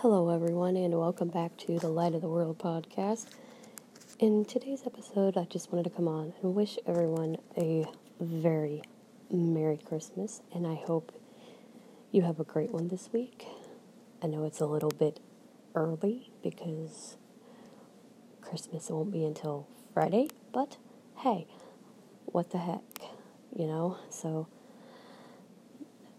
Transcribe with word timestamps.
Hello, 0.00 0.30
everyone, 0.30 0.76
and 0.76 0.98
welcome 0.98 1.28
back 1.28 1.58
to 1.58 1.78
the 1.78 1.90
Light 1.90 2.14
of 2.14 2.22
the 2.22 2.28
World 2.28 2.56
podcast. 2.58 3.26
In 4.18 4.46
today's 4.46 4.84
episode, 4.86 5.36
I 5.36 5.44
just 5.44 5.70
wanted 5.70 5.90
to 5.90 5.94
come 5.94 6.08
on 6.08 6.32
and 6.42 6.54
wish 6.54 6.78
everyone 6.86 7.36
a 7.54 7.84
very 8.18 8.80
Merry 9.30 9.76
Christmas, 9.76 10.40
and 10.54 10.66
I 10.66 10.76
hope 10.86 11.12
you 12.12 12.22
have 12.22 12.40
a 12.40 12.44
great 12.44 12.70
one 12.70 12.88
this 12.88 13.10
week. 13.12 13.44
I 14.22 14.26
know 14.26 14.44
it's 14.44 14.60
a 14.60 14.64
little 14.64 14.88
bit 14.88 15.20
early 15.74 16.32
because 16.42 17.18
Christmas 18.40 18.88
won't 18.88 19.12
be 19.12 19.22
until 19.22 19.66
Friday, 19.92 20.28
but 20.50 20.78
hey, 21.18 21.46
what 22.24 22.52
the 22.52 22.58
heck, 22.58 23.02
you 23.54 23.66
know? 23.66 23.98
So, 24.08 24.46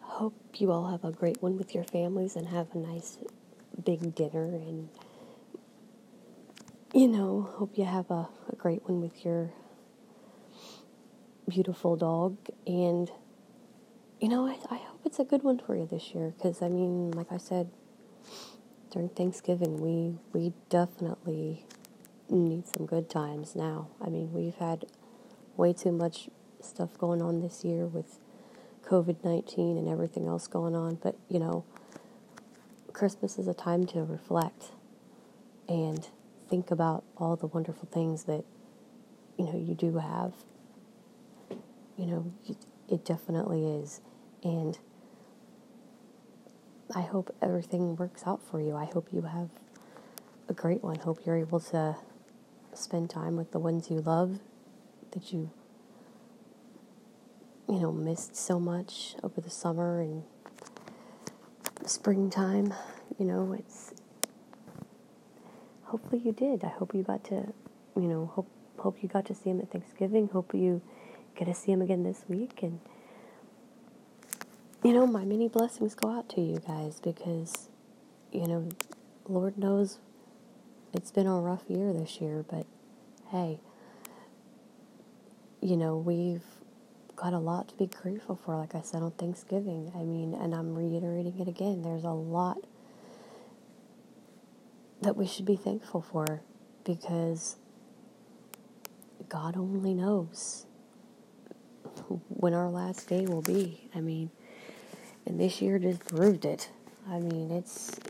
hope 0.00 0.34
you 0.58 0.70
all 0.70 0.90
have 0.90 1.02
a 1.02 1.12
great 1.12 1.40
one 1.40 1.56
with 1.56 1.74
your 1.74 1.84
families 1.84 2.36
and 2.36 2.48
have 2.48 2.66
a 2.74 2.78
nice 2.78 3.16
big 3.84 4.14
dinner 4.14 4.44
and 4.44 4.88
you 6.92 7.08
know 7.08 7.48
hope 7.56 7.76
you 7.76 7.84
have 7.84 8.10
a, 8.10 8.28
a 8.48 8.56
great 8.56 8.82
one 8.88 9.00
with 9.00 9.24
your 9.24 9.50
beautiful 11.48 11.96
dog 11.96 12.36
and 12.66 13.10
you 14.20 14.28
know 14.28 14.46
I, 14.46 14.56
I 14.70 14.78
hope 14.78 15.00
it's 15.04 15.18
a 15.18 15.24
good 15.24 15.42
one 15.42 15.58
for 15.58 15.74
you 15.74 15.86
this 15.90 16.14
year 16.14 16.32
because 16.36 16.62
i 16.62 16.68
mean 16.68 17.10
like 17.12 17.32
i 17.32 17.38
said 17.38 17.70
during 18.90 19.08
thanksgiving 19.08 19.80
we 19.80 20.18
we 20.32 20.52
definitely 20.68 21.64
need 22.28 22.66
some 22.68 22.86
good 22.86 23.08
times 23.08 23.56
now 23.56 23.88
i 24.00 24.08
mean 24.08 24.32
we've 24.32 24.56
had 24.56 24.84
way 25.56 25.72
too 25.72 25.92
much 25.92 26.28
stuff 26.60 26.96
going 26.98 27.22
on 27.22 27.40
this 27.40 27.64
year 27.64 27.86
with 27.86 28.18
COVID 28.90 29.24
19 29.24 29.76
and 29.76 29.88
everything 29.88 30.26
else 30.26 30.46
going 30.48 30.74
on. 30.74 30.96
But, 30.96 31.16
you 31.28 31.38
know, 31.38 31.64
Christmas 33.00 33.38
is 33.38 33.48
a 33.48 33.54
time 33.54 33.86
to 33.86 34.04
reflect 34.04 34.72
and 35.70 36.06
think 36.50 36.70
about 36.70 37.02
all 37.16 37.34
the 37.34 37.46
wonderful 37.46 37.88
things 37.90 38.24
that, 38.24 38.44
you 39.38 39.46
know, 39.46 39.56
you 39.56 39.74
do 39.74 39.96
have. 39.96 40.34
You 41.96 42.04
know, 42.04 42.32
it 42.90 43.02
definitely 43.06 43.64
is. 43.64 44.02
And 44.44 44.78
I 46.94 47.00
hope 47.00 47.34
everything 47.40 47.96
works 47.96 48.24
out 48.26 48.42
for 48.42 48.60
you. 48.60 48.76
I 48.76 48.84
hope 48.84 49.08
you 49.10 49.22
have 49.22 49.48
a 50.50 50.52
great 50.52 50.84
one. 50.84 50.96
Hope 50.96 51.24
you're 51.24 51.38
able 51.38 51.60
to 51.60 51.96
spend 52.74 53.08
time 53.08 53.34
with 53.34 53.52
the 53.52 53.58
ones 53.58 53.88
you 53.88 54.02
love 54.02 54.40
that 55.12 55.32
you 55.32 55.48
you 57.66 57.80
know, 57.80 57.92
missed 57.92 58.36
so 58.36 58.60
much 58.60 59.14
over 59.22 59.40
the 59.40 59.48
summer 59.48 60.02
and 60.02 60.24
springtime. 61.86 62.74
You 63.18 63.26
know, 63.26 63.52
it's 63.58 63.92
hopefully 65.84 66.22
you 66.24 66.32
did. 66.32 66.64
I 66.64 66.68
hope 66.68 66.94
you 66.94 67.02
got 67.02 67.24
to, 67.24 67.52
you 67.96 68.02
know, 68.08 68.26
hope 68.34 68.48
hope 68.78 69.02
you 69.02 69.08
got 69.08 69.26
to 69.26 69.34
see 69.34 69.50
him 69.50 69.60
at 69.60 69.70
Thanksgiving. 69.70 70.28
Hope 70.28 70.54
you 70.54 70.80
get 71.36 71.46
to 71.46 71.54
see 71.54 71.72
him 71.72 71.82
again 71.82 72.02
this 72.02 72.24
week 72.28 72.62
and 72.62 72.80
you 74.82 74.94
know, 74.94 75.06
my 75.06 75.24
many 75.24 75.46
blessings 75.48 75.94
go 75.94 76.10
out 76.10 76.28
to 76.30 76.40
you 76.40 76.60
guys 76.66 77.00
because 77.00 77.68
you 78.32 78.46
know, 78.46 78.68
Lord 79.28 79.58
knows 79.58 79.98
it's 80.92 81.10
been 81.10 81.26
a 81.26 81.38
rough 81.38 81.64
year 81.68 81.92
this 81.92 82.20
year, 82.20 82.44
but 82.48 82.66
hey, 83.30 83.58
you 85.60 85.76
know, 85.76 85.96
we've 85.96 86.42
got 87.20 87.34
a 87.34 87.38
lot 87.38 87.68
to 87.68 87.74
be 87.74 87.86
grateful 87.86 88.34
for, 88.34 88.56
like 88.56 88.74
I 88.74 88.80
said 88.80 89.02
on 89.02 89.10
Thanksgiving. 89.12 89.92
I 89.94 90.04
mean, 90.04 90.32
and 90.32 90.54
I'm 90.54 90.74
reiterating 90.74 91.38
it 91.38 91.48
again. 91.48 91.82
There's 91.82 92.04
a 92.04 92.10
lot 92.10 92.58
that 95.02 95.16
we 95.16 95.26
should 95.26 95.44
be 95.44 95.56
thankful 95.56 96.00
for 96.00 96.40
because 96.82 97.56
God 99.28 99.56
only 99.56 99.92
knows 99.92 100.64
when 102.28 102.54
our 102.54 102.70
last 102.70 103.08
day 103.08 103.26
will 103.26 103.42
be. 103.42 103.90
I 103.94 104.00
mean, 104.00 104.30
and 105.26 105.38
this 105.38 105.60
year 105.60 105.78
just 105.78 106.06
proved 106.06 106.46
it. 106.46 106.70
I 107.06 107.18
mean, 107.18 107.50
it's 107.50 108.00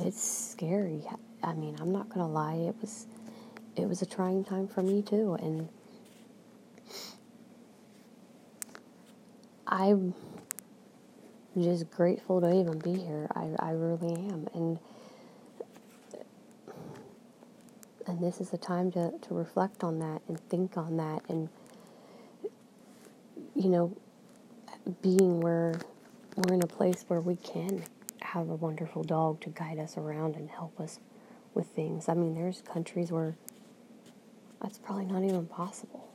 it's 0.00 0.22
scary. 0.22 1.02
I 1.42 1.54
mean, 1.54 1.76
I'm 1.80 1.90
not 1.90 2.10
to 2.20 2.26
lie. 2.26 2.54
It 2.54 2.76
was 2.80 3.06
it 3.74 3.88
was 3.88 4.02
a 4.02 4.06
trying 4.06 4.44
time 4.44 4.68
for 4.68 4.82
me 4.82 5.02
too 5.02 5.34
and 5.40 5.68
I'm 9.72 10.14
just 11.58 11.90
grateful 11.90 12.42
to 12.42 12.60
even 12.60 12.78
be 12.78 12.92
here. 12.92 13.26
I, 13.34 13.48
I 13.58 13.70
really 13.70 14.12
am. 14.12 14.46
And 14.52 14.78
and 18.06 18.20
this 18.22 18.38
is 18.38 18.52
a 18.52 18.58
time 18.58 18.92
to, 18.92 19.14
to 19.22 19.32
reflect 19.34 19.82
on 19.82 19.98
that 20.00 20.20
and 20.28 20.38
think 20.50 20.76
on 20.76 20.98
that 20.98 21.22
and 21.30 21.48
you 23.54 23.70
know 23.70 23.96
being 25.00 25.40
where 25.40 25.80
we're 26.36 26.54
in 26.54 26.62
a 26.62 26.66
place 26.66 27.06
where 27.08 27.20
we 27.20 27.36
can 27.36 27.82
have 28.20 28.50
a 28.50 28.56
wonderful 28.56 29.02
dog 29.02 29.40
to 29.40 29.48
guide 29.48 29.78
us 29.78 29.96
around 29.96 30.36
and 30.36 30.50
help 30.50 30.78
us 30.80 31.00
with 31.54 31.68
things. 31.68 32.10
I 32.10 32.14
mean, 32.14 32.34
there's 32.34 32.60
countries 32.62 33.10
where 33.10 33.36
that's 34.60 34.78
probably 34.78 35.06
not 35.06 35.22
even 35.22 35.46
possible. 35.46 36.11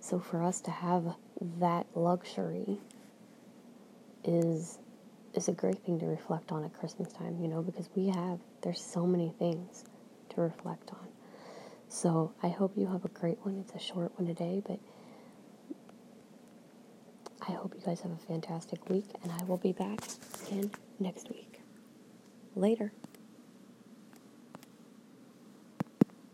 So 0.00 0.18
for 0.18 0.42
us 0.42 0.60
to 0.62 0.70
have 0.70 1.14
that 1.58 1.86
luxury 1.94 2.78
is 4.24 4.78
is 5.32 5.48
a 5.48 5.52
great 5.52 5.78
thing 5.84 6.00
to 6.00 6.06
reflect 6.06 6.50
on 6.50 6.64
at 6.64 6.72
Christmas 6.72 7.12
time, 7.12 7.38
you 7.40 7.46
know, 7.46 7.62
because 7.62 7.88
we 7.94 8.08
have 8.08 8.40
there's 8.62 8.80
so 8.80 9.06
many 9.06 9.32
things 9.38 9.84
to 10.30 10.40
reflect 10.40 10.90
on. 10.90 11.08
So 11.88 12.32
I 12.42 12.48
hope 12.48 12.72
you 12.76 12.86
have 12.86 13.04
a 13.04 13.08
great 13.08 13.38
one. 13.44 13.58
It's 13.60 13.74
a 13.74 13.78
short 13.84 14.18
one 14.18 14.26
today, 14.26 14.62
but 14.66 14.78
I 17.46 17.52
hope 17.52 17.74
you 17.74 17.80
guys 17.84 18.00
have 18.00 18.12
a 18.12 18.26
fantastic 18.26 18.88
week 18.88 19.06
and 19.22 19.32
I 19.32 19.44
will 19.44 19.56
be 19.56 19.72
back 19.72 20.00
again 20.46 20.70
next 20.98 21.28
week. 21.30 21.60
Later. 22.56 22.92